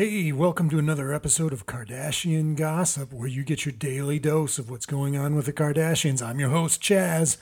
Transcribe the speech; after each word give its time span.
Hey, 0.00 0.32
welcome 0.32 0.70
to 0.70 0.78
another 0.78 1.12
episode 1.12 1.52
of 1.52 1.66
Kardashian 1.66 2.56
Gossip, 2.56 3.12
where 3.12 3.28
you 3.28 3.44
get 3.44 3.66
your 3.66 3.74
daily 3.74 4.18
dose 4.18 4.58
of 4.58 4.70
what's 4.70 4.86
going 4.86 5.14
on 5.14 5.34
with 5.34 5.44
the 5.44 5.52
Kardashians. 5.52 6.22
I'm 6.22 6.40
your 6.40 6.48
host, 6.48 6.80
Chaz. 6.80 7.36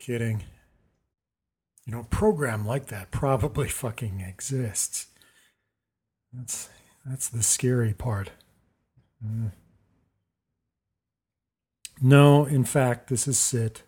Kidding. 0.00 0.42
You 1.86 1.92
know, 1.92 2.00
a 2.00 2.04
program 2.04 2.66
like 2.66 2.86
that 2.86 3.12
probably 3.12 3.68
fucking 3.68 4.18
exists. 4.18 5.06
That's 6.32 6.68
that's 7.06 7.28
the 7.28 7.44
scary 7.44 7.94
part. 7.94 8.32
Mm. 9.24 9.52
No, 12.02 12.44
in 12.44 12.64
fact, 12.64 13.08
this 13.08 13.28
is 13.28 13.38
Sit. 13.38 13.84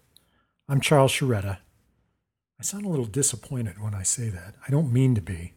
I'm 0.68 0.80
Charles 0.80 1.10
Sharetta. 1.10 1.58
I 2.60 2.62
sound 2.62 2.84
a 2.84 2.88
little 2.88 3.04
disappointed 3.04 3.82
when 3.82 3.96
I 3.96 4.04
say 4.04 4.28
that. 4.28 4.54
I 4.64 4.70
don't 4.70 4.92
mean 4.92 5.16
to 5.16 5.20
be. 5.20 5.54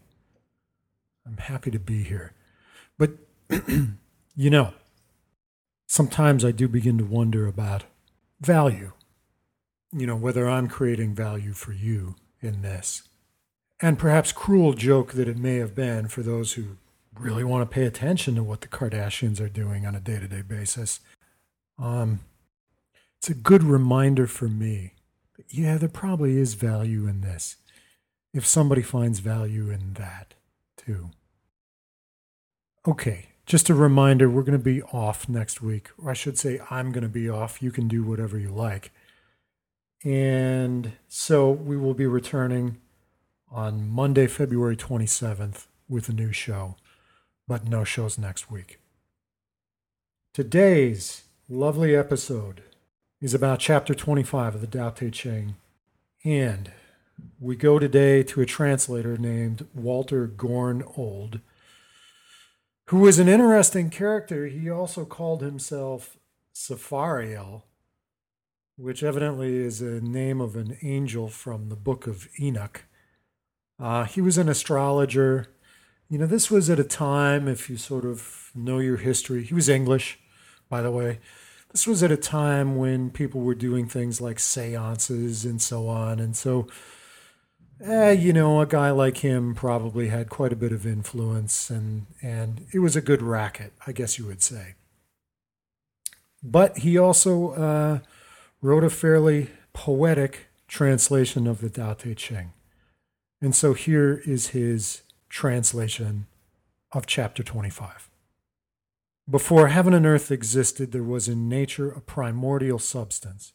I'm 1.25 1.37
happy 1.37 1.71
to 1.71 1.79
be 1.79 2.03
here. 2.03 2.33
But, 2.97 3.11
you 4.35 4.49
know, 4.49 4.73
sometimes 5.87 6.43
I 6.43 6.51
do 6.51 6.67
begin 6.67 6.97
to 6.97 7.05
wonder 7.05 7.47
about 7.47 7.83
value. 8.41 8.91
You 9.91 10.07
know, 10.07 10.15
whether 10.15 10.49
I'm 10.49 10.67
creating 10.67 11.15
value 11.15 11.53
for 11.53 11.71
you 11.71 12.15
in 12.41 12.61
this. 12.61 13.03
And 13.79 13.99
perhaps 13.99 14.31
cruel 14.31 14.73
joke 14.73 15.13
that 15.13 15.27
it 15.27 15.37
may 15.37 15.55
have 15.55 15.75
been 15.75 16.07
for 16.07 16.21
those 16.21 16.53
who 16.53 16.77
really 17.19 17.43
want 17.43 17.69
to 17.69 17.73
pay 17.73 17.85
attention 17.85 18.35
to 18.35 18.43
what 18.43 18.61
the 18.61 18.67
Kardashians 18.67 19.39
are 19.39 19.49
doing 19.49 19.85
on 19.85 19.95
a 19.95 19.99
day 19.99 20.19
to 20.19 20.27
day 20.27 20.41
basis. 20.41 20.99
Um, 21.77 22.21
it's 23.17 23.29
a 23.29 23.33
good 23.33 23.63
reminder 23.63 24.27
for 24.27 24.47
me 24.47 24.93
that, 25.37 25.45
yeah, 25.49 25.77
there 25.77 25.89
probably 25.89 26.37
is 26.37 26.55
value 26.55 27.07
in 27.07 27.21
this 27.21 27.57
if 28.33 28.45
somebody 28.45 28.81
finds 28.81 29.19
value 29.19 29.69
in 29.69 29.93
that 29.93 30.33
too. 30.85 31.11
Okay, 32.87 33.27
just 33.45 33.69
a 33.69 33.73
reminder 33.73 34.29
we're 34.29 34.43
going 34.43 34.57
to 34.57 34.63
be 34.63 34.81
off 34.83 35.29
next 35.29 35.61
week, 35.61 35.89
or 35.97 36.11
I 36.11 36.13
should 36.13 36.37
say, 36.37 36.59
I'm 36.69 36.91
going 36.91 37.03
to 37.03 37.09
be 37.09 37.29
off. 37.29 37.61
You 37.61 37.71
can 37.71 37.87
do 37.87 38.03
whatever 38.03 38.37
you 38.37 38.49
like. 38.49 38.91
And 40.03 40.93
so 41.07 41.49
we 41.49 41.77
will 41.77 41.93
be 41.93 42.05
returning 42.05 42.77
on 43.49 43.89
Monday, 43.89 44.27
February 44.27 44.75
27th 44.75 45.67
with 45.87 46.09
a 46.09 46.13
new 46.13 46.31
show, 46.31 46.75
but 47.47 47.67
no 47.67 47.83
shows 47.83 48.17
next 48.17 48.51
week. 48.51 48.79
Today's 50.33 51.23
lovely 51.47 51.95
episode 51.95 52.63
is 53.21 53.33
about 53.33 53.59
chapter 53.59 53.93
25 53.93 54.55
of 54.55 54.61
the 54.61 54.67
Tao 54.67 54.89
Te 54.89 55.11
Ching. 55.11 55.55
And 56.25 56.71
we 57.43 57.57
go 57.57 57.77
today 57.77 58.23
to 58.23 58.39
a 58.39 58.45
translator 58.45 59.17
named 59.17 59.67
Walter 59.75 60.27
Gorn 60.27 60.81
Old, 60.95 61.41
who 62.85 62.99
was 62.99 63.19
an 63.19 63.27
interesting 63.27 63.89
character. 63.89 64.47
He 64.47 64.69
also 64.69 65.03
called 65.03 65.41
himself 65.41 66.15
Sepharial, 66.55 67.63
which 68.77 69.03
evidently 69.03 69.57
is 69.57 69.81
a 69.81 69.99
name 69.99 70.39
of 70.39 70.55
an 70.55 70.77
angel 70.83 71.27
from 71.27 71.67
the 71.67 71.75
book 71.75 72.07
of 72.07 72.29
Enoch. 72.39 72.85
Uh, 73.77 74.05
he 74.05 74.21
was 74.21 74.37
an 74.37 74.47
astrologer. 74.47 75.47
You 76.07 76.19
know, 76.19 76.27
this 76.27 76.49
was 76.49 76.69
at 76.69 76.79
a 76.79 76.85
time, 76.85 77.49
if 77.49 77.69
you 77.69 77.75
sort 77.75 78.05
of 78.05 78.51
know 78.55 78.79
your 78.79 78.97
history, 78.97 79.43
he 79.43 79.53
was 79.53 79.67
English, 79.67 80.17
by 80.69 80.81
the 80.81 80.91
way. 80.91 81.19
This 81.73 81.87
was 81.87 82.03
at 82.03 82.11
a 82.11 82.17
time 82.17 82.77
when 82.77 83.09
people 83.09 83.41
were 83.41 83.53
doing 83.53 83.89
things 83.89 84.21
like 84.21 84.39
seances 84.39 85.43
and 85.43 85.61
so 85.61 85.89
on. 85.89 86.21
And 86.21 86.37
so, 86.37 86.67
eh, 87.83 88.11
you 88.11 88.33
know, 88.33 88.61
a 88.61 88.65
guy 88.65 88.91
like 88.91 89.17
him 89.17 89.53
probably 89.55 90.07
had 90.07 90.29
quite 90.29 90.53
a 90.53 90.57
bit 90.57 90.71
of 90.71 90.85
influence, 90.85 91.69
and, 91.69 92.05
and 92.21 92.65
it 92.73 92.79
was 92.79 92.95
a 92.95 93.01
good 93.01 93.21
racket, 93.21 93.73
I 93.85 93.91
guess 93.91 94.17
you 94.17 94.25
would 94.25 94.41
say. 94.41 94.75
But 96.41 96.79
he 96.79 96.97
also 96.97 97.51
uh, 97.51 97.99
wrote 98.61 98.83
a 98.83 98.89
fairly 98.89 99.49
poetic 99.73 100.47
translation 100.67 101.47
of 101.47 101.61
the 101.61 101.69
Tao 101.69 101.93
Te 101.93 102.15
Ching. 102.15 102.53
And 103.41 103.55
so 103.55 103.73
here 103.73 104.21
is 104.25 104.49
his 104.49 105.01
translation 105.29 106.27
of 106.91 107.05
chapter 107.05 107.43
25. 107.43 108.09
Before 109.29 109.69
heaven 109.69 109.93
and 109.93 110.05
earth 110.05 110.31
existed, 110.31 110.91
there 110.91 111.03
was 111.03 111.27
in 111.27 111.47
nature 111.47 111.89
a 111.89 112.01
primordial 112.01 112.79
substance. 112.79 113.53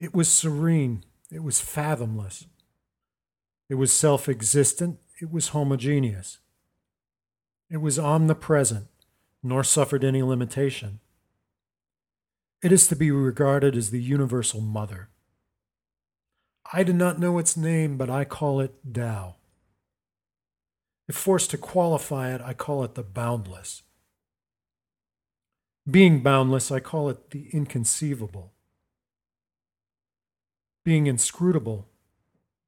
It 0.00 0.14
was 0.14 0.32
serene, 0.32 1.04
it 1.30 1.42
was 1.42 1.60
fathomless, 1.60 2.46
it 3.72 3.76
was 3.76 3.90
self 3.90 4.28
existent, 4.28 4.98
it 5.18 5.32
was 5.32 5.48
homogeneous, 5.48 6.40
it 7.70 7.78
was 7.78 7.98
omnipresent, 7.98 8.86
nor 9.42 9.64
suffered 9.64 10.04
any 10.04 10.22
limitation. 10.22 11.00
It 12.62 12.70
is 12.70 12.86
to 12.88 12.96
be 12.96 13.10
regarded 13.10 13.74
as 13.74 13.88
the 13.88 14.02
universal 14.02 14.60
mother. 14.60 15.08
I 16.70 16.82
do 16.82 16.92
not 16.92 17.18
know 17.18 17.38
its 17.38 17.56
name, 17.56 17.96
but 17.96 18.10
I 18.10 18.26
call 18.26 18.60
it 18.60 18.74
Tao. 18.92 19.36
If 21.08 21.16
forced 21.16 21.50
to 21.52 21.56
qualify 21.56 22.34
it, 22.34 22.42
I 22.42 22.52
call 22.52 22.84
it 22.84 22.94
the 22.94 23.02
boundless. 23.02 23.84
Being 25.90 26.22
boundless, 26.22 26.70
I 26.70 26.80
call 26.80 27.08
it 27.08 27.30
the 27.30 27.48
inconceivable. 27.54 28.52
Being 30.84 31.06
inscrutable, 31.06 31.88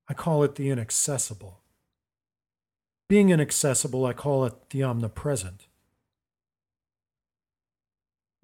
I 0.09 0.15
call 0.15 0.43
it 0.43 0.55
the 0.55 0.71
inaccessible. 0.71 1.61
Being 3.09 3.31
inaccessible, 3.31 4.05
I 4.05 4.13
call 4.13 4.45
it 4.45 4.55
the 4.71 4.83
omnipresent. 4.83 5.67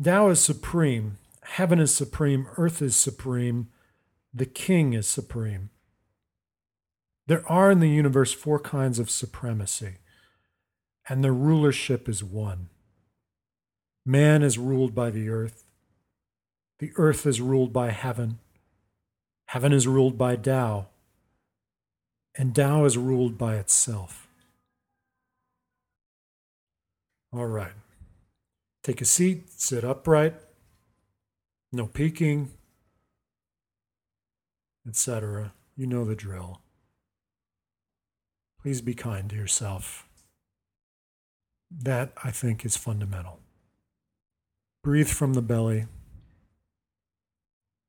Tao 0.03 0.29
is 0.31 0.41
supreme, 0.41 1.19
Heaven 1.43 1.81
is 1.81 1.93
supreme, 1.93 2.47
earth 2.57 2.81
is 2.81 2.95
supreme, 2.95 3.69
the 4.33 4.47
king 4.47 4.93
is 4.93 5.09
supreme. 5.09 5.71
There 7.27 7.45
are 7.51 7.73
in 7.73 7.81
the 7.81 7.89
universe 7.89 8.33
four 8.33 8.61
kinds 8.61 9.01
of 9.01 9.11
supremacy, 9.11 9.97
and 11.09 11.25
their 11.25 11.33
rulership 11.33 12.09
is 12.09 12.23
one. 12.23 12.69
Man 14.07 14.45
is 14.45 14.59
ruled 14.59 14.95
by 14.95 15.11
the 15.11 15.29
earth, 15.29 15.65
the 16.79 16.93
earth 16.95 17.27
is 17.27 17.41
ruled 17.41 17.73
by 17.73 17.91
heaven, 17.91 18.39
heaven 19.47 19.73
is 19.73 19.89
ruled 19.89 20.17
by 20.17 20.37
Tao, 20.37 20.87
and 22.37 22.55
Tao 22.55 22.85
is 22.85 22.97
ruled 22.97 23.37
by 23.37 23.57
itself. 23.57 24.29
All 27.33 27.47
right. 27.47 27.73
Take 28.83 29.01
a 29.01 29.05
seat, 29.05 29.51
sit 29.51 29.85
upright 29.85 30.35
no 31.73 31.87
peeking, 31.87 32.51
etc. 34.87 35.53
You 35.77 35.87
know 35.87 36.05
the 36.05 36.17
drill. 36.17 36.61
Please 38.61 38.81
be 38.81 38.95
kind 38.95 39.31
to 39.31 39.37
yourself. 39.37 40.07
That, 41.71 42.13
I 42.25 42.31
think, 42.31 42.65
is 42.65 42.77
fundamental. 42.77 43.39
Breathe 44.83 45.09
from 45.09 45.35
the 45.35 45.43
belly, 45.43 45.87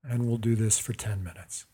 and 0.03 0.27
we'll 0.27 0.37
do 0.37 0.55
this 0.55 0.77
for 0.77 0.93
10 0.93 1.23
minutes. 1.23 1.65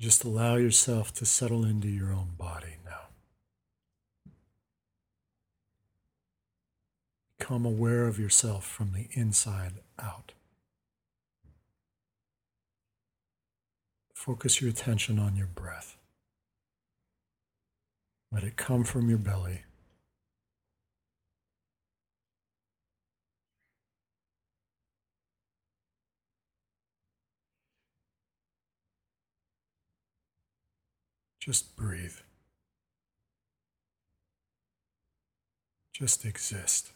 Just 0.00 0.22
allow 0.22 0.56
yourself 0.56 1.12
to 1.14 1.26
settle 1.26 1.64
into 1.64 1.88
your 1.88 2.12
own 2.12 2.30
body 2.38 2.76
now. 2.84 3.08
Become 7.38 7.66
aware 7.66 8.06
of 8.06 8.18
yourself 8.18 8.64
from 8.64 8.92
the 8.92 9.08
inside 9.12 9.74
out. 9.98 10.32
Focus 14.14 14.60
your 14.60 14.70
attention 14.70 15.18
on 15.18 15.36
your 15.36 15.46
breath. 15.46 15.96
Let 18.30 18.44
it 18.44 18.56
come 18.56 18.84
from 18.84 19.08
your 19.08 19.18
belly. 19.18 19.62
Just 31.40 31.76
breathe. 31.76 32.16
Just 35.92 36.24
exist. 36.24 36.92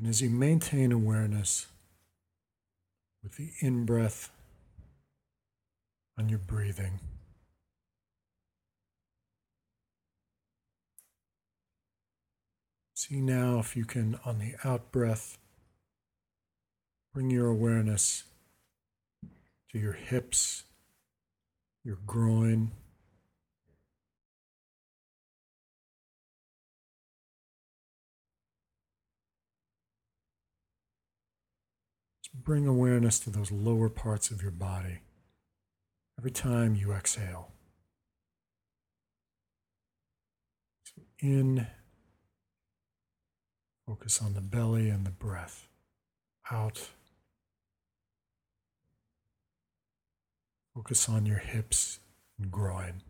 And 0.00 0.08
as 0.08 0.22
you 0.22 0.30
maintain 0.30 0.92
awareness 0.92 1.66
with 3.22 3.36
the 3.36 3.50
in 3.60 3.84
breath 3.84 4.30
on 6.18 6.30
your 6.30 6.38
breathing, 6.38 7.00
see 12.94 13.20
now 13.20 13.58
if 13.58 13.76
you 13.76 13.84
can, 13.84 14.18
on 14.24 14.38
the 14.38 14.54
out 14.64 14.90
breath, 14.90 15.36
bring 17.12 17.28
your 17.30 17.48
awareness 17.48 18.22
to 19.70 19.78
your 19.78 19.92
hips, 19.92 20.62
your 21.84 21.98
groin, 22.06 22.70
bring 32.34 32.66
awareness 32.66 33.18
to 33.20 33.30
those 33.30 33.50
lower 33.50 33.88
parts 33.88 34.30
of 34.30 34.42
your 34.42 34.50
body 34.50 35.00
every 36.18 36.30
time 36.30 36.74
you 36.74 36.92
exhale. 36.92 37.52
So 40.84 41.02
in, 41.20 41.66
focus 43.86 44.20
on 44.22 44.34
the 44.34 44.40
belly 44.40 44.88
and 44.88 45.06
the 45.06 45.10
breath. 45.10 45.66
Out, 46.50 46.88
focus 50.74 51.08
on 51.08 51.26
your 51.26 51.38
hips 51.38 52.00
and 52.38 52.50
groin. 52.50 53.02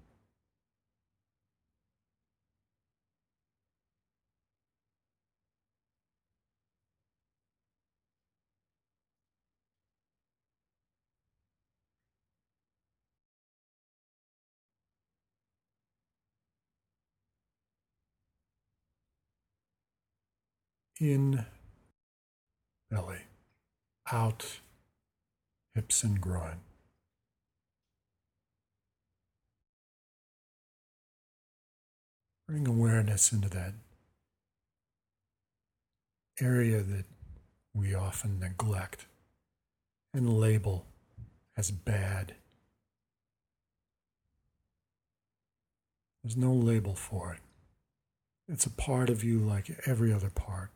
In 21.00 21.46
belly, 22.90 23.22
out 24.12 24.60
hips 25.74 26.04
and 26.04 26.20
groin. 26.20 26.60
Bring 32.46 32.66
awareness 32.66 33.32
into 33.32 33.48
that 33.48 33.72
area 36.40 36.82
that 36.82 37.04
we 37.72 37.94
often 37.94 38.40
neglect 38.40 39.06
and 40.12 40.38
label 40.38 40.84
as 41.56 41.70
bad. 41.70 42.34
There's 46.22 46.36
no 46.36 46.52
label 46.52 46.94
for 46.94 47.32
it. 47.32 47.40
It's 48.52 48.66
a 48.66 48.70
part 48.70 49.08
of 49.08 49.22
you 49.22 49.38
like 49.38 49.70
every 49.86 50.12
other 50.12 50.28
part. 50.28 50.70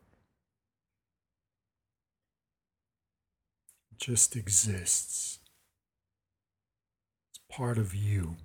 Just 3.99 4.37
exists. 4.37 5.39
It's 7.31 7.41
part 7.57 7.79
of 7.79 7.95
you. 7.95 8.37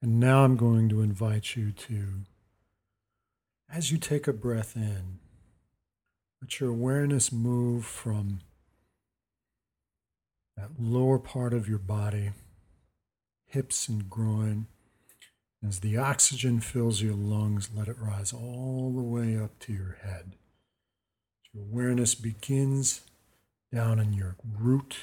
And 0.00 0.20
now 0.20 0.44
I'm 0.44 0.56
going 0.56 0.88
to 0.90 1.02
invite 1.02 1.56
you 1.56 1.72
to, 1.72 2.04
as 3.72 3.90
you 3.90 3.98
take 3.98 4.28
a 4.28 4.32
breath 4.32 4.76
in, 4.76 5.18
let 6.40 6.60
your 6.60 6.70
awareness 6.70 7.32
move 7.32 7.84
from 7.84 8.40
that 10.56 10.70
lower 10.78 11.18
part 11.18 11.52
of 11.52 11.68
your 11.68 11.78
body, 11.78 12.30
hips 13.46 13.88
and 13.88 14.08
groin. 14.08 14.66
As 15.66 15.80
the 15.80 15.96
oxygen 15.96 16.60
fills 16.60 17.02
your 17.02 17.14
lungs, 17.14 17.70
let 17.74 17.88
it 17.88 17.96
rise 17.98 18.32
all 18.32 18.92
the 18.94 19.02
way 19.02 19.36
up 19.36 19.58
to 19.60 19.72
your 19.72 19.98
head. 20.04 20.34
Your 21.52 21.64
awareness 21.64 22.14
begins 22.14 23.00
down 23.72 23.98
in 23.98 24.12
your 24.12 24.36
root 24.58 24.96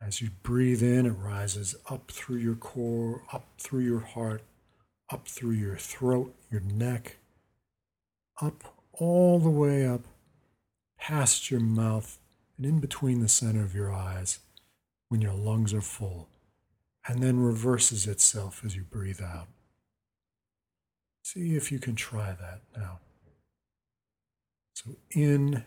as 0.00 0.20
you 0.22 0.30
breathe 0.42 0.82
in, 0.82 1.06
it 1.06 1.10
rises 1.10 1.74
up 1.88 2.10
through 2.10 2.38
your 2.38 2.54
core, 2.54 3.22
up 3.32 3.46
through 3.58 3.84
your 3.84 4.00
heart, 4.00 4.42
up 5.10 5.28
through 5.28 5.52
your 5.52 5.76
throat, 5.76 6.34
your 6.50 6.62
neck, 6.62 7.16
up 8.40 8.76
all 8.92 9.38
the 9.38 9.50
way 9.50 9.86
up 9.86 10.02
past 10.98 11.50
your 11.50 11.60
mouth 11.60 12.18
and 12.56 12.66
in 12.66 12.80
between 12.80 13.20
the 13.20 13.28
center 13.28 13.62
of 13.62 13.74
your 13.74 13.92
eyes 13.92 14.38
when 15.08 15.20
your 15.20 15.34
lungs 15.34 15.74
are 15.74 15.80
full, 15.80 16.28
and 17.06 17.22
then 17.22 17.40
reverses 17.40 18.06
itself 18.06 18.62
as 18.64 18.76
you 18.76 18.82
breathe 18.82 19.20
out. 19.20 19.48
See 21.22 21.56
if 21.56 21.72
you 21.72 21.78
can 21.78 21.96
try 21.96 22.36
that 22.40 22.60
now. 22.76 23.00
So 24.74 24.96
in, 25.10 25.64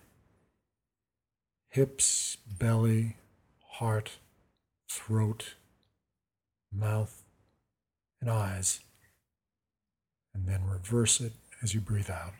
hips, 1.70 2.38
belly, 2.58 3.18
heart, 3.68 4.12
throat, 4.94 5.56
mouth, 6.72 7.24
and 8.22 8.30
eyes, 8.30 8.80
and 10.36 10.46
then 10.48 10.68
reverse 10.68 11.20
it 11.20 11.34
as 11.64 11.74
you 11.74 11.82
breathe 11.82 12.12
out. 12.12 12.34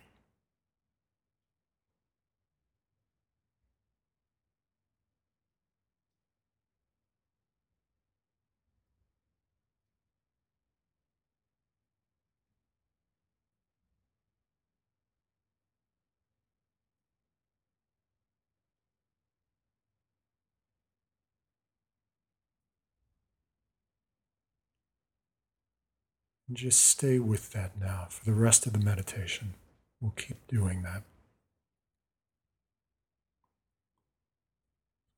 And 26.48 26.58
just 26.58 26.82
stay 26.82 27.20
with 27.20 27.52
that 27.54 27.80
now 27.80 28.08
for 28.10 28.26
the 28.26 28.34
rest 28.34 28.68
of 28.68 28.74
the 28.74 28.80
meditation. 28.80 29.54
We'll 30.02 30.12
keep 30.12 30.48
doing 30.48 30.84
that. 30.84 31.04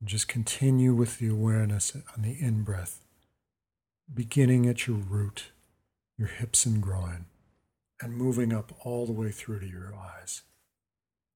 Just 0.04 0.28
continue 0.28 0.94
with 0.94 1.18
the 1.18 1.28
awareness 1.28 1.96
on 2.16 2.22
the 2.22 2.38
in 2.40 2.64
breath, 2.64 3.00
beginning 4.14 4.68
at 4.68 4.86
your 4.86 4.98
root, 4.98 5.46
your 6.18 6.28
hips 6.28 6.66
and 6.66 6.82
groin, 6.82 7.26
and 8.00 8.16
moving 8.16 8.54
up 8.54 8.72
all 8.86 9.08
the 9.08 9.12
way 9.12 9.32
through 9.32 9.62
to 9.62 9.68
your 9.68 9.96
eyes. 9.96 10.44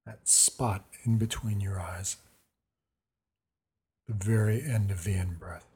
That 0.06 0.28
spot 0.28 0.84
in 1.04 1.18
between 1.18 1.60
your 1.60 1.80
eyes, 1.80 2.16
the 4.06 4.14
very 4.14 4.62
end 4.62 4.90
of 4.90 5.02
the 5.02 5.14
in 5.14 5.34
breath. 5.34 5.69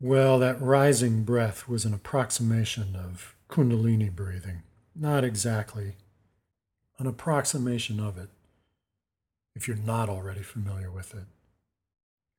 Well, 0.00 0.38
that 0.38 0.60
rising 0.60 1.24
breath 1.24 1.68
was 1.68 1.84
an 1.84 1.92
approximation 1.92 2.94
of 2.94 3.34
Kundalini 3.48 4.14
breathing. 4.14 4.62
Not 4.94 5.24
exactly. 5.24 5.96
An 6.98 7.06
approximation 7.06 7.98
of 7.98 8.16
it, 8.16 8.28
if 9.56 9.66
you're 9.66 9.76
not 9.76 10.08
already 10.08 10.42
familiar 10.42 10.90
with 10.90 11.14
it. 11.14 11.24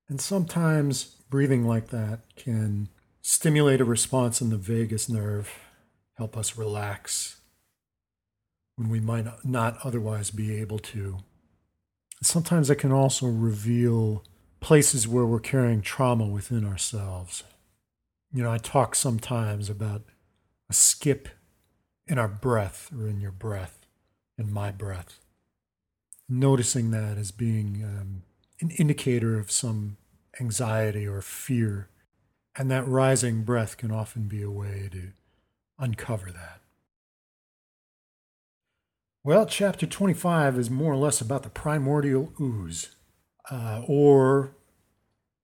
And 0.07 0.21
sometimes 0.21 1.15
breathing 1.29 1.65
like 1.65 1.89
that 1.89 2.21
can 2.35 2.87
stimulate 3.21 3.81
a 3.81 3.85
response 3.85 4.39
in 4.41 4.49
the 4.49 4.57
vagus 4.57 5.09
nerve, 5.09 5.51
help 6.15 6.37
us 6.37 6.57
relax 6.57 7.41
when 8.77 8.89
we 8.89 9.01
might 9.01 9.25
not 9.43 9.77
otherwise 9.83 10.31
be 10.31 10.57
able 10.59 10.79
to. 10.79 11.17
Sometimes 12.23 12.69
it 12.69 12.75
can 12.75 12.93
also 12.93 13.27
reveal 13.27 14.23
places 14.59 15.07
where 15.07 15.25
we're 15.25 15.39
carrying 15.39 15.81
trauma 15.81 16.25
within 16.25 16.65
ourselves. 16.65 17.43
You 18.31 18.43
know, 18.43 18.51
I 18.51 18.57
talk 18.57 18.95
sometimes 18.95 19.69
about 19.69 20.03
a 20.69 20.73
skip 20.73 21.29
in 22.07 22.17
our 22.17 22.27
breath 22.27 22.91
or 22.97 23.07
in 23.07 23.21
your 23.21 23.31
breath, 23.31 23.85
in 24.37 24.51
my 24.51 24.71
breath. 24.71 25.19
Noticing 26.27 26.91
that 26.91 27.17
as 27.17 27.31
being 27.31 27.83
um, 27.83 28.23
an 28.61 28.71
indicator 28.71 29.39
of 29.39 29.51
some 29.51 29.97
anxiety 30.39 31.07
or 31.07 31.21
fear. 31.21 31.89
And 32.55 32.69
that 32.69 32.87
rising 32.87 33.43
breath 33.43 33.77
can 33.77 33.91
often 33.91 34.23
be 34.23 34.41
a 34.41 34.51
way 34.51 34.89
to 34.91 35.11
uncover 35.77 36.31
that. 36.31 36.61
Well, 39.23 39.45
chapter 39.45 39.85
25 39.85 40.57
is 40.57 40.69
more 40.69 40.93
or 40.93 40.97
less 40.97 41.21
about 41.21 41.43
the 41.43 41.49
primordial 41.49 42.33
ooze, 42.39 42.95
uh, 43.49 43.83
or 43.87 44.55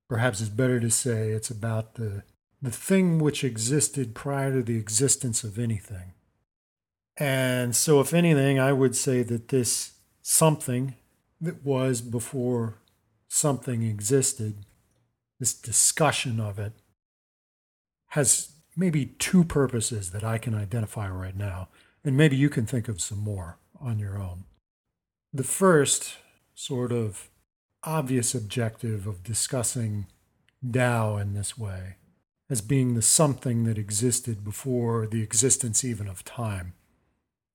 perhaps 0.07 0.41
it's 0.41 0.49
better 0.49 0.79
to 0.79 0.89
say 0.89 1.29
it's 1.29 1.49
about 1.49 1.95
the, 1.95 2.23
the 2.61 2.71
thing 2.71 3.19
which 3.19 3.43
existed 3.43 4.15
prior 4.15 4.53
to 4.53 4.63
the 4.63 4.77
existence 4.77 5.43
of 5.43 5.59
anything. 5.59 6.13
And 7.17 7.75
so, 7.75 8.01
if 8.01 8.13
anything, 8.13 8.59
I 8.59 8.73
would 8.73 8.95
say 8.95 9.23
that 9.23 9.47
this 9.47 9.93
something 10.21 10.95
that 11.39 11.63
was 11.63 12.01
before 12.01 12.75
something 13.27 13.83
existed, 13.83 14.65
this 15.39 15.53
discussion 15.53 16.39
of 16.39 16.59
it, 16.59 16.73
has 18.09 18.51
maybe 18.75 19.05
two 19.05 19.43
purposes 19.43 20.11
that 20.11 20.23
I 20.23 20.37
can 20.37 20.53
identify 20.53 21.09
right 21.09 21.35
now. 21.35 21.69
And 22.03 22.17
maybe 22.17 22.35
you 22.35 22.49
can 22.49 22.65
think 22.65 22.87
of 22.87 23.01
some 23.01 23.19
more 23.19 23.57
on 23.79 23.99
your 23.99 24.17
own. 24.17 24.43
The 25.33 25.43
first 25.43 26.17
sort 26.53 26.91
of 26.91 27.29
obvious 27.85 28.35
objective 28.35 29.07
of 29.07 29.23
discussing 29.23 30.07
Tao 30.71 31.17
in 31.17 31.33
this 31.33 31.57
way 31.57 31.95
as 32.49 32.61
being 32.61 32.93
the 32.93 33.01
something 33.01 33.63
that 33.63 33.77
existed 33.77 34.43
before 34.43 35.07
the 35.07 35.21
existence 35.21 35.83
even 35.83 36.07
of 36.07 36.23
time, 36.23 36.73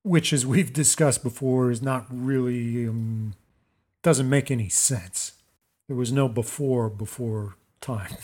which, 0.02 0.32
as 0.32 0.44
we've 0.44 0.72
discussed 0.72 1.22
before, 1.22 1.70
is 1.70 1.82
not 1.82 2.06
really, 2.10 2.86
um, 2.88 3.34
doesn't 4.02 4.28
make 4.28 4.50
any 4.50 4.68
sense. 4.68 5.32
There 5.86 5.96
was 5.96 6.12
no 6.12 6.28
before 6.28 6.88
before 6.88 7.56
time. 7.80 8.16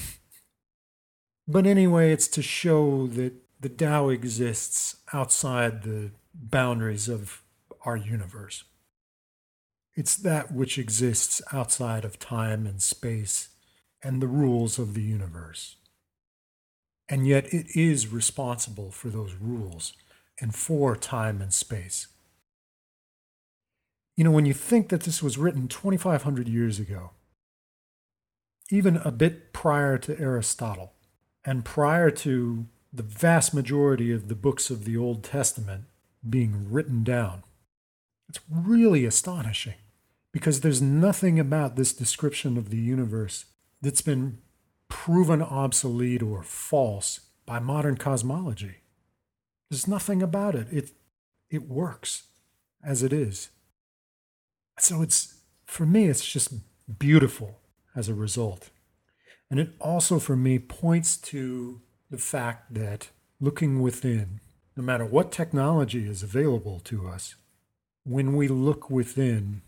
but 1.49 1.67
anyway, 1.67 2.13
it's 2.13 2.29
to 2.29 2.43
show 2.43 3.07
that 3.09 3.35
the 3.61 3.69
Tao 3.69 4.09
exists 4.09 4.97
outside 5.13 5.83
the 5.83 6.11
boundaries 6.35 7.09
of 7.09 7.43
our 7.85 7.97
universe. 7.97 8.65
It's 9.97 10.15
that 10.17 10.53
which 10.53 10.79
exists 10.79 11.41
outside 11.53 12.05
of 12.05 12.19
time 12.19 12.67
and 12.67 12.83
space 12.83 13.49
and 14.03 14.21
the 14.21 14.29
rules 14.29 14.79
of 14.79 14.93
the 14.93 15.03
universe. 15.03 15.76
And 17.09 17.26
yet 17.26 17.47
it 17.47 17.67
is 17.75 18.12
responsible 18.12 18.91
for 18.91 19.09
those 19.09 19.33
rules 19.41 19.95
and 20.38 20.55
for 20.55 20.97
time 20.97 21.41
and 21.41 21.53
space. 21.53 22.09
You 24.17 24.25
know, 24.25 24.31
when 24.31 24.45
you 24.45 24.53
think 24.53 24.91
that 24.91 25.05
this 25.05 25.23
was 25.23 25.38
written 25.38 25.67
2,500 25.67 26.47
years 26.47 26.79
ago, 26.79 27.12
even 28.71 28.99
a 28.99 29.11
bit 29.11 29.55
prior 29.55 29.97
to 29.99 30.21
Aristotle, 30.21 30.93
and 31.43 31.65
prior 31.65 32.11
to 32.11 32.67
the 32.93 33.03
vast 33.03 33.55
majority 33.55 34.12
of 34.12 34.29
the 34.29 34.35
books 34.35 34.69
of 34.69 34.85
the 34.85 34.97
Old 34.97 35.23
Testament 35.25 35.85
being 36.29 36.71
written 36.71 37.03
down, 37.03 37.45
it's 38.29 38.41
really 38.50 39.07
astonishing 39.07 39.75
because 40.37 40.61
there's 40.61 40.83
nothing 40.83 41.40
about 41.40 41.76
this 41.76 41.95
description 41.95 42.59
of 42.59 42.69
the 42.69 42.76
universe 42.76 43.47
that's 43.81 44.02
been 44.02 44.37
proven 44.87 45.40
obsolete 45.40 46.23
or 46.23 46.43
false 46.43 47.21
by 47.47 47.59
modern 47.59 47.97
cosmology. 47.97 48.83
There's 49.71 49.88
nothing 49.88 50.23
about 50.23 50.55
it. 50.55 50.66
It, 50.71 50.90
it 51.49 51.66
works 51.71 52.25
as 52.84 53.02
it 53.02 53.15
is. 53.15 53.49
So 54.78 55.00
it's, 55.00 55.39
for 55.65 55.87
me, 55.87 56.04
it's 56.04 56.23
just 56.23 56.52
beautiful 56.99 57.56
as 57.95 58.11
a 58.11 58.15
result. 58.15 58.69
And 59.50 59.58
it 59.58 59.71
also, 59.80 60.19
for 60.19 60.37
me, 60.37 60.58
points 60.58 61.17
to 61.32 61.80
the 62.11 62.19
fact 62.19 62.75
that 62.75 63.08
looking 63.41 63.80
within, 63.80 64.41
no 64.76 64.82
matter 64.82 65.06
what 65.06 65.32
technology 65.32 66.06
is 66.06 66.23
available 66.23 66.78
to 66.80 67.08
us, 67.08 67.37
when 68.04 68.37
we 68.37 68.49
look 68.49 68.91
within, 68.91 69.63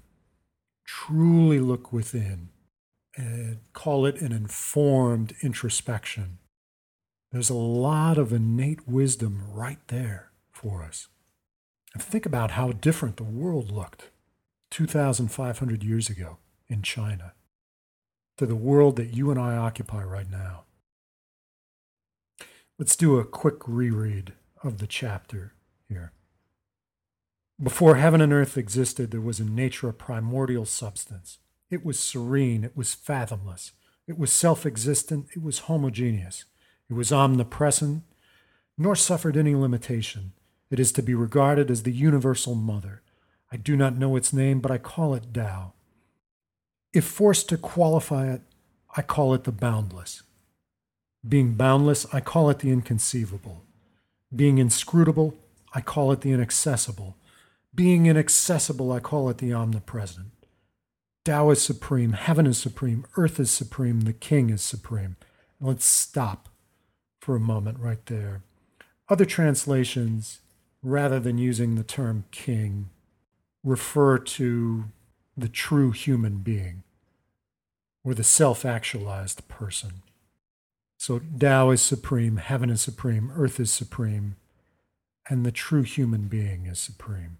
truly 0.88 1.60
look 1.60 1.92
within, 1.92 2.48
and 3.14 3.58
call 3.74 4.06
it 4.06 4.22
an 4.22 4.32
informed 4.32 5.34
introspection, 5.42 6.38
there's 7.30 7.50
a 7.50 7.54
lot 7.54 8.16
of 8.16 8.32
innate 8.32 8.88
wisdom 8.88 9.42
right 9.52 9.86
there 9.88 10.30
for 10.50 10.82
us. 10.82 11.08
And 11.92 12.02
think 12.02 12.24
about 12.24 12.52
how 12.52 12.72
different 12.72 13.18
the 13.18 13.22
world 13.22 13.70
looked 13.70 14.08
2,500 14.70 15.84
years 15.84 16.08
ago 16.08 16.38
in 16.68 16.80
China 16.80 17.34
to 18.38 18.46
the 18.46 18.56
world 18.56 18.96
that 18.96 19.14
you 19.14 19.30
and 19.30 19.38
I 19.38 19.56
occupy 19.58 20.02
right 20.02 20.30
now. 20.30 20.64
Let's 22.78 22.96
do 22.96 23.18
a 23.18 23.26
quick 23.26 23.56
reread 23.66 24.32
of 24.64 24.78
the 24.78 24.86
chapter 24.86 25.52
here. 25.86 26.12
Before 27.60 27.96
heaven 27.96 28.20
and 28.20 28.32
earth 28.32 28.56
existed, 28.56 29.10
there 29.10 29.20
was 29.20 29.40
in 29.40 29.54
nature 29.54 29.88
a 29.88 29.92
primordial 29.92 30.64
substance. 30.64 31.38
It 31.70 31.84
was 31.84 31.98
serene, 31.98 32.62
it 32.62 32.76
was 32.76 32.94
fathomless, 32.94 33.72
it 34.06 34.16
was 34.16 34.32
self 34.32 34.64
existent, 34.64 35.26
it 35.34 35.42
was 35.42 35.60
homogeneous, 35.60 36.44
it 36.88 36.94
was 36.94 37.12
omnipresent, 37.12 38.04
nor 38.78 38.94
suffered 38.94 39.36
any 39.36 39.56
limitation. 39.56 40.32
It 40.70 40.78
is 40.78 40.92
to 40.92 41.02
be 41.02 41.14
regarded 41.14 41.68
as 41.70 41.82
the 41.82 41.92
universal 41.92 42.54
mother. 42.54 43.02
I 43.50 43.56
do 43.56 43.76
not 43.76 43.96
know 43.96 44.14
its 44.14 44.32
name, 44.32 44.60
but 44.60 44.70
I 44.70 44.78
call 44.78 45.14
it 45.14 45.34
Tao. 45.34 45.72
If 46.92 47.04
forced 47.04 47.48
to 47.48 47.58
qualify 47.58 48.30
it, 48.30 48.42
I 48.96 49.02
call 49.02 49.34
it 49.34 49.44
the 49.44 49.52
boundless. 49.52 50.22
Being 51.28 51.54
boundless, 51.54 52.06
I 52.12 52.20
call 52.20 52.50
it 52.50 52.60
the 52.60 52.70
inconceivable. 52.70 53.64
Being 54.34 54.58
inscrutable, 54.58 55.34
I 55.74 55.80
call 55.80 56.12
it 56.12 56.20
the 56.20 56.30
inaccessible. 56.30 57.16
Being 57.74 58.06
inaccessible, 58.06 58.90
I 58.92 59.00
call 59.00 59.28
it 59.28 59.38
the 59.38 59.52
omnipresent. 59.52 60.28
Tao 61.24 61.50
is 61.50 61.62
supreme, 61.62 62.12
heaven 62.12 62.46
is 62.46 62.58
supreme, 62.58 63.04
earth 63.16 63.38
is 63.38 63.50
supreme, 63.50 64.02
the 64.02 64.12
king 64.12 64.50
is 64.50 64.62
supreme. 64.62 65.16
Let's 65.60 65.84
stop 65.84 66.48
for 67.20 67.36
a 67.36 67.40
moment 67.40 67.78
right 67.78 68.04
there. 68.06 68.42
Other 69.08 69.24
translations, 69.24 70.40
rather 70.82 71.20
than 71.20 71.36
using 71.36 71.74
the 71.74 71.84
term 71.84 72.24
king, 72.30 72.88
refer 73.62 74.18
to 74.18 74.84
the 75.36 75.48
true 75.48 75.90
human 75.90 76.38
being 76.38 76.82
or 78.04 78.14
the 78.14 78.24
self 78.24 78.64
actualized 78.64 79.46
person. 79.48 80.02
So 80.96 81.20
Tao 81.38 81.70
is 81.70 81.82
supreme, 81.82 82.38
heaven 82.38 82.70
is 82.70 82.80
supreme, 82.80 83.30
earth 83.36 83.60
is 83.60 83.70
supreme, 83.70 84.36
and 85.28 85.44
the 85.44 85.52
true 85.52 85.82
human 85.82 86.22
being 86.22 86.66
is 86.66 86.78
supreme. 86.78 87.38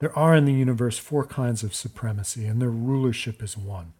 There 0.00 0.16
are 0.16 0.34
in 0.34 0.44
the 0.44 0.52
universe 0.52 0.98
four 0.98 1.24
kinds 1.26 1.64
of 1.64 1.74
supremacy, 1.74 2.46
and 2.46 2.62
their 2.62 2.70
rulership 2.70 3.42
is 3.42 3.56
one. 3.56 3.94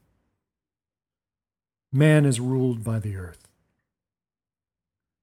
Man 1.92 2.24
is 2.24 2.38
ruled 2.38 2.84
by 2.84 2.98
the 2.98 3.16
earth. 3.16 3.48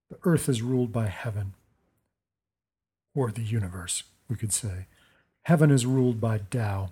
The 0.10 0.18
earth 0.24 0.50
is 0.50 0.62
ruled 0.62 0.92
by 0.92 1.08
heaven, 1.08 1.54
or 3.16 3.32
the 3.32 3.42
universe, 3.42 4.04
we 4.30 4.36
could 4.36 4.52
say. 4.52 4.88
Heaven 5.44 5.72
is 5.72 5.86
ruled 5.86 6.20
by 6.20 6.40
Tao, 6.40 6.92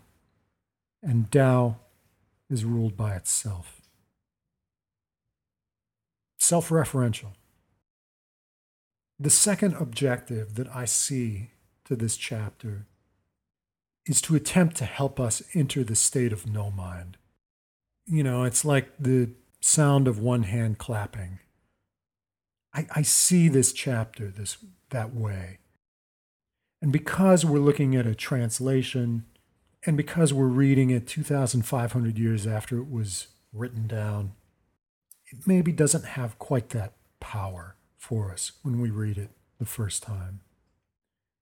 and 1.01 1.31
Tao 1.31 1.77
is 2.49 2.63
ruled 2.63 2.95
by 2.95 3.15
itself. 3.15 3.81
Self 6.37 6.69
referential. 6.69 7.33
The 9.19 9.29
second 9.29 9.75
objective 9.75 10.55
that 10.55 10.67
I 10.73 10.85
see 10.85 11.51
to 11.85 11.95
this 11.95 12.15
chapter 12.15 12.85
is 14.05 14.21
to 14.21 14.35
attempt 14.35 14.75
to 14.77 14.85
help 14.85 15.19
us 15.19 15.41
enter 15.53 15.83
the 15.83 15.95
state 15.95 16.33
of 16.33 16.49
no 16.49 16.69
mind. 16.69 17.17
You 18.05 18.23
know, 18.23 18.43
it's 18.43 18.65
like 18.65 18.91
the 18.99 19.29
sound 19.61 20.07
of 20.07 20.19
one 20.19 20.43
hand 20.43 20.77
clapping. 20.77 21.39
I, 22.73 22.87
I 22.95 23.01
see 23.01 23.47
this 23.47 23.71
chapter 23.71 24.29
this 24.29 24.57
that 24.89 25.13
way. 25.13 25.59
And 26.81 26.91
because 26.91 27.45
we're 27.45 27.59
looking 27.59 27.95
at 27.95 28.05
a 28.05 28.13
translation, 28.13 29.25
and 29.85 29.95
because 29.95 30.33
we're 30.33 30.47
reading 30.47 30.89
it 30.89 31.07
2,500 31.07 32.17
years 32.17 32.45
after 32.45 32.77
it 32.77 32.89
was 32.89 33.27
written 33.53 33.87
down, 33.87 34.33
it 35.27 35.47
maybe 35.47 35.71
doesn't 35.71 36.05
have 36.05 36.39
quite 36.39 36.69
that 36.69 36.93
power 37.19 37.75
for 37.97 38.31
us 38.31 38.53
when 38.63 38.81
we 38.81 38.89
read 38.89 39.17
it 39.17 39.29
the 39.59 39.65
first 39.65 40.03
time. 40.03 40.41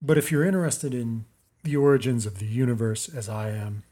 But 0.01 0.17
if 0.17 0.31
you're 0.31 0.45
interested 0.45 0.93
in 0.93 1.25
the 1.63 1.75
origins 1.75 2.25
of 2.25 2.39
the 2.39 2.45
universe 2.45 3.09
as 3.09 3.29
I 3.29 3.49
am, 3.49 3.83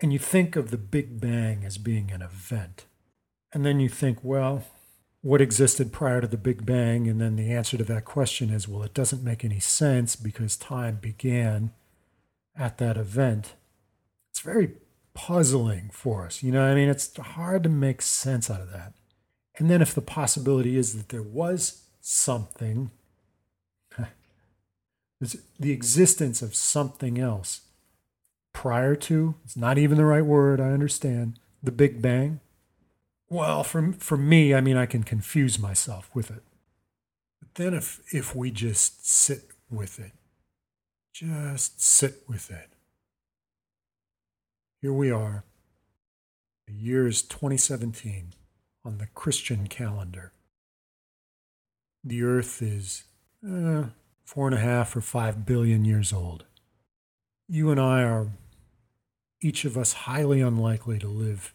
and 0.00 0.12
you 0.12 0.18
think 0.18 0.56
of 0.56 0.70
the 0.70 0.76
Big 0.76 1.20
Bang 1.20 1.64
as 1.64 1.78
being 1.78 2.10
an 2.10 2.22
event, 2.22 2.84
and 3.52 3.64
then 3.64 3.80
you 3.80 3.88
think, 3.88 4.18
well, 4.22 4.64
what 5.22 5.40
existed 5.40 5.92
prior 5.92 6.20
to 6.20 6.28
the 6.28 6.36
Big 6.36 6.64
Bang? 6.64 7.08
And 7.08 7.20
then 7.20 7.34
the 7.34 7.52
answer 7.52 7.76
to 7.76 7.84
that 7.84 8.04
question 8.04 8.50
is, 8.50 8.68
well, 8.68 8.84
it 8.84 8.94
doesn't 8.94 9.24
make 9.24 9.44
any 9.44 9.58
sense 9.58 10.14
because 10.14 10.56
time 10.56 10.98
began 11.00 11.72
at 12.56 12.78
that 12.78 12.96
event. 12.96 13.54
It's 14.30 14.40
very 14.40 14.74
puzzling 15.14 15.90
for 15.92 16.26
us. 16.26 16.44
You 16.44 16.52
know, 16.52 16.62
I 16.62 16.76
mean, 16.76 16.88
it's 16.88 17.16
hard 17.16 17.64
to 17.64 17.68
make 17.68 18.02
sense 18.02 18.48
out 18.48 18.60
of 18.60 18.70
that. 18.70 18.92
And 19.58 19.68
then 19.68 19.82
if 19.82 19.94
the 19.94 20.02
possibility 20.02 20.76
is 20.76 20.94
that 20.96 21.08
there 21.08 21.22
was 21.22 21.82
something, 22.00 22.92
the 25.20 25.72
existence 25.72 26.42
of 26.42 26.54
something 26.54 27.18
else 27.18 27.62
prior 28.52 28.94
to, 28.96 29.34
it's 29.44 29.56
not 29.56 29.78
even 29.78 29.96
the 29.98 30.04
right 30.04 30.24
word, 30.24 30.60
I 30.60 30.70
understand, 30.70 31.38
the 31.62 31.72
Big 31.72 32.00
Bang. 32.00 32.40
Well, 33.28 33.64
for, 33.64 33.92
for 33.92 34.16
me, 34.16 34.54
I 34.54 34.60
mean, 34.60 34.76
I 34.76 34.86
can 34.86 35.02
confuse 35.02 35.58
myself 35.58 36.10
with 36.14 36.30
it. 36.30 36.42
But 37.40 37.54
then 37.54 37.74
if, 37.74 38.00
if 38.12 38.34
we 38.34 38.50
just 38.50 39.06
sit 39.06 39.50
with 39.70 39.98
it, 39.98 40.12
just 41.12 41.82
sit 41.82 42.22
with 42.28 42.50
it. 42.50 42.68
Here 44.80 44.92
we 44.92 45.10
are. 45.10 45.44
The 46.66 46.74
year 46.74 47.06
is 47.06 47.22
2017 47.22 48.34
on 48.84 48.98
the 48.98 49.06
Christian 49.06 49.66
calendar. 49.66 50.32
The 52.04 52.22
Earth 52.22 52.62
is 52.62 53.04
uh, 53.46 53.86
four 54.26 54.48
and 54.48 54.56
a 54.56 54.60
half 54.60 54.94
or 54.94 55.00
five 55.00 55.46
billion 55.46 55.84
years 55.84 56.12
old. 56.12 56.44
You 57.48 57.70
and 57.70 57.80
I 57.80 58.02
are, 58.02 58.32
each 59.40 59.64
of 59.64 59.78
us, 59.78 59.92
highly 59.92 60.40
unlikely 60.40 60.98
to 60.98 61.06
live 61.06 61.54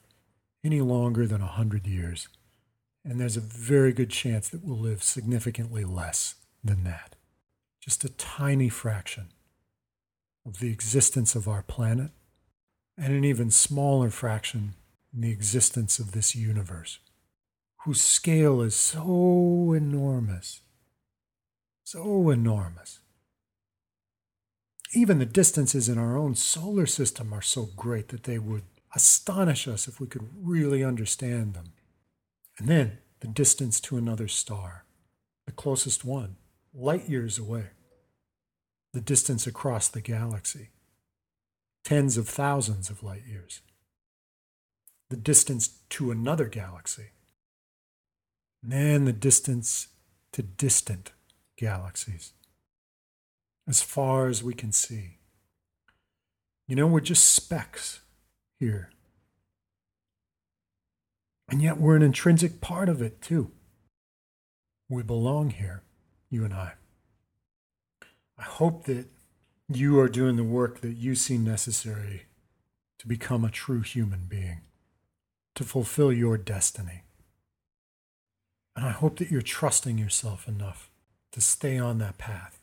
any 0.63 0.79
longer 0.79 1.27
than 1.27 1.41
a 1.41 1.47
hundred 1.47 1.85
years. 1.85 2.29
And 3.03 3.19
there's 3.19 3.35
a 3.35 3.41
very 3.41 3.91
good 3.91 4.09
chance 4.09 4.47
that 4.49 4.63
we'll 4.63 4.77
live 4.77 5.03
significantly 5.03 5.83
less 5.83 6.35
than 6.63 6.85
that. 6.85 7.15
Just 7.81 8.05
a 8.05 8.09
tiny 8.09 8.69
fraction 8.69 9.27
of 10.45 10.59
the 10.59 10.71
existence 10.71 11.35
of 11.35 11.47
our 11.47 11.63
planet, 11.63 12.11
and 12.97 13.13
an 13.13 13.25
even 13.25 13.51
smaller 13.51 14.09
fraction 14.09 14.75
in 15.13 15.21
the 15.21 15.31
existence 15.31 15.99
of 15.99 16.13
this 16.13 16.35
universe, 16.35 16.99
whose 17.83 18.01
scale 18.01 18.61
is 18.61 18.75
so 18.75 19.73
enormous, 19.73 20.61
so 21.91 22.29
enormous. 22.29 22.99
Even 24.93 25.19
the 25.19 25.25
distances 25.25 25.89
in 25.89 25.97
our 25.97 26.15
own 26.15 26.35
solar 26.35 26.85
system 26.85 27.33
are 27.33 27.41
so 27.41 27.67
great 27.75 28.07
that 28.09 28.23
they 28.23 28.39
would 28.39 28.63
astonish 28.95 29.67
us 29.67 29.89
if 29.89 29.99
we 29.99 30.07
could 30.07 30.25
really 30.41 30.85
understand 30.85 31.53
them. 31.53 31.73
And 32.57 32.69
then 32.69 32.99
the 33.19 33.27
distance 33.27 33.81
to 33.81 33.97
another 33.97 34.29
star, 34.29 34.85
the 35.45 35.51
closest 35.51 36.05
one, 36.05 36.37
light 36.73 37.09
years 37.09 37.37
away 37.37 37.71
the 38.93 39.01
distance 39.01 39.47
across 39.47 39.87
the 39.87 40.01
galaxy, 40.01 40.69
tens 41.85 42.17
of 42.17 42.27
thousands 42.27 42.89
of 42.89 43.03
light 43.03 43.23
years, 43.25 43.61
the 45.09 45.15
distance 45.15 45.79
to 45.89 46.11
another 46.11 46.47
galaxy, 46.47 47.11
and 48.61 48.71
then 48.71 49.05
the 49.05 49.13
distance 49.13 49.87
to 50.33 50.41
distant 50.41 51.11
galaxies, 51.61 52.33
as 53.67 53.81
far 53.81 54.27
as 54.27 54.43
we 54.43 54.53
can 54.53 54.71
see. 54.71 55.19
You 56.67 56.75
know, 56.75 56.87
we're 56.87 57.01
just 57.01 57.31
specks 57.31 58.01
here. 58.59 58.89
And 61.47 61.61
yet 61.61 61.77
we're 61.77 61.95
an 61.95 62.01
intrinsic 62.01 62.61
part 62.61 62.89
of 62.89 63.01
it 63.01 63.21
too. 63.21 63.51
We 64.89 65.03
belong 65.03 65.51
here, 65.51 65.83
you 66.29 66.43
and 66.43 66.53
I. 66.53 66.73
I 68.37 68.43
hope 68.43 68.85
that 68.85 69.07
you 69.69 69.99
are 69.99 70.09
doing 70.09 70.37
the 70.37 70.43
work 70.43 70.81
that 70.81 70.97
you 70.97 71.13
see 71.13 71.37
necessary 71.37 72.23
to 72.99 73.07
become 73.07 73.45
a 73.45 73.51
true 73.51 73.81
human 73.81 74.25
being, 74.27 74.61
to 75.55 75.63
fulfill 75.63 76.11
your 76.11 76.37
destiny. 76.37 77.03
And 78.75 78.85
I 78.85 78.91
hope 78.91 79.17
that 79.19 79.29
you're 79.29 79.41
trusting 79.41 79.97
yourself 79.97 80.47
enough 80.47 80.90
to 81.31 81.41
stay 81.41 81.77
on 81.77 81.97
that 81.99 82.17
path. 82.17 82.59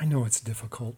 I 0.00 0.04
know 0.06 0.24
it's 0.24 0.40
difficult. 0.40 0.96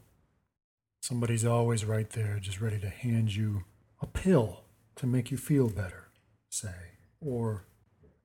Somebody's 1.01 1.45
always 1.45 1.85
right 1.85 2.09
there, 2.11 2.39
just 2.41 2.61
ready 2.61 2.81
to 2.81 2.89
hand 2.89 3.35
you 3.35 3.65
a 4.01 4.07
pill 4.07 4.65
to 4.97 5.07
make 5.07 5.31
you 5.31 5.37
feel 5.37 5.69
better, 5.69 6.09
say, 6.49 6.93
or 7.21 7.65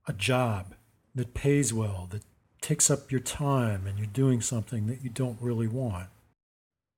a 0.08 0.14
job 0.14 0.74
that 1.14 1.34
pays 1.34 1.74
well, 1.74 2.08
that 2.12 2.24
takes 2.62 2.90
up 2.90 3.12
your 3.12 3.20
time 3.20 3.86
and 3.86 3.98
you're 3.98 4.08
doing 4.08 4.42
something 4.42 4.88
that 4.88 5.04
you 5.04 5.10
don't 5.10 5.42
really 5.42 5.68
want, 5.68 6.10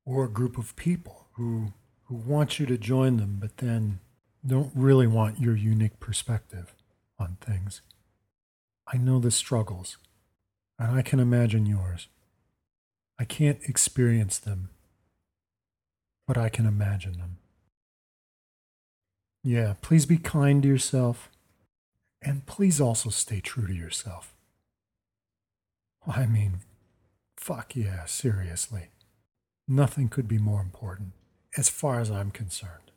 or 0.05 0.23
a 0.23 0.29
group 0.29 0.57
of 0.57 0.75
people 0.75 1.27
who, 1.33 1.73
who 2.05 2.15
want 2.15 2.59
you 2.59 2.65
to 2.65 2.77
join 2.77 3.17
them, 3.17 3.37
but 3.39 3.57
then 3.57 3.99
don't 4.45 4.71
really 4.75 5.07
want 5.07 5.39
your 5.39 5.55
unique 5.55 5.99
perspective 5.99 6.73
on 7.17 7.37
things. 7.41 7.81
I 8.87 8.97
know 8.97 9.19
the 9.19 9.31
struggles, 9.31 9.97
and 10.83 10.97
I 10.97 11.01
can 11.01 11.21
imagine 11.21 11.65
yours. 11.65 12.07
I 13.17 13.23
can't 13.23 13.59
experience 13.63 14.37
them, 14.37 14.69
but 16.27 16.37
I 16.37 16.49
can 16.49 16.65
imagine 16.65 17.13
them. 17.13 17.37
Yeah, 19.45 19.75
please 19.81 20.05
be 20.05 20.17
kind 20.17 20.61
to 20.61 20.67
yourself, 20.67 21.29
and 22.21 22.45
please 22.45 22.81
also 22.81 23.09
stay 23.09 23.39
true 23.39 23.65
to 23.65 23.73
yourself. 23.73 24.33
I 26.05 26.25
mean, 26.25 26.59
fuck 27.37 27.77
yeah, 27.77 28.03
seriously. 28.03 28.89
Nothing 29.69 30.09
could 30.09 30.27
be 30.27 30.37
more 30.37 30.59
important, 30.59 31.13
as 31.57 31.69
far 31.69 32.01
as 32.01 32.11
I'm 32.11 32.29
concerned. 32.29 32.91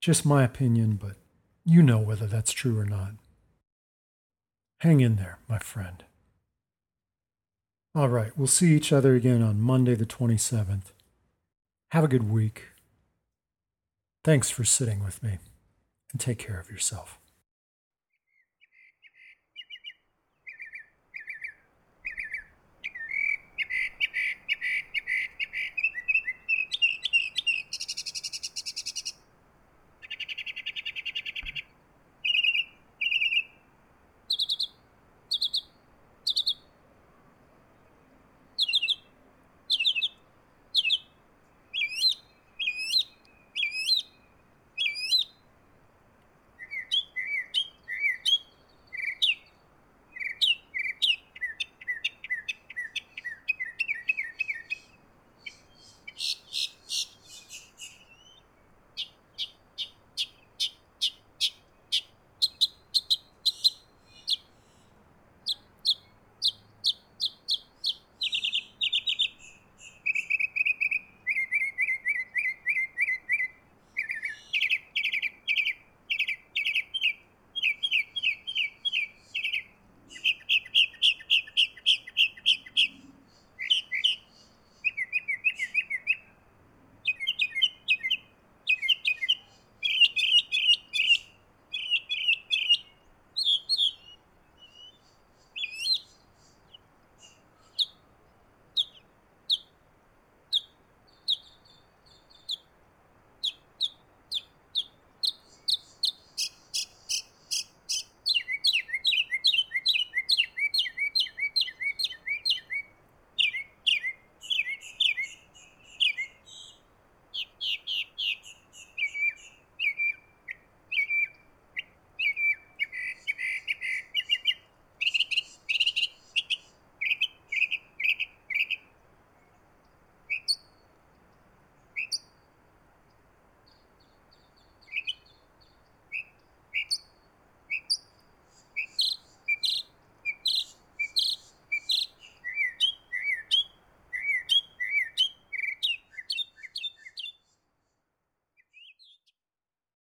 Just 0.00 0.24
my 0.24 0.44
opinion, 0.44 1.00
but 1.02 1.16
you 1.64 1.82
know 1.82 1.98
whether 1.98 2.26
that's 2.26 2.52
true 2.52 2.78
or 2.78 2.84
not. 2.84 3.14
Hang 4.82 5.00
in 5.00 5.16
there, 5.16 5.40
my 5.48 5.58
friend. 5.58 6.04
All 7.96 8.10
right, 8.10 8.30
we'll 8.36 8.46
see 8.46 8.76
each 8.76 8.92
other 8.92 9.14
again 9.14 9.40
on 9.40 9.58
Monday, 9.58 9.94
the 9.94 10.04
27th. 10.04 10.92
Have 11.92 12.04
a 12.04 12.08
good 12.08 12.30
week. 12.30 12.64
Thanks 14.22 14.50
for 14.50 14.64
sitting 14.64 15.02
with 15.02 15.22
me, 15.22 15.38
and 16.12 16.20
take 16.20 16.38
care 16.38 16.60
of 16.60 16.70
yourself. 16.70 17.18